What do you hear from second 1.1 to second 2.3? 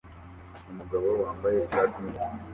wambaye ishati nini